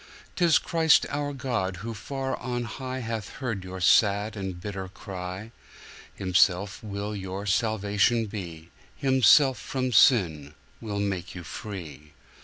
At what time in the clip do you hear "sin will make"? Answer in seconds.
9.91-11.35